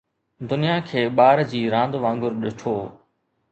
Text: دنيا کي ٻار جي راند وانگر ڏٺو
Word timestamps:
دنيا 0.53 0.77
کي 0.87 1.01
ٻار 1.17 1.37
جي 1.53 1.61
راند 1.75 1.93
وانگر 2.03 2.31
ڏٺو 2.41 2.75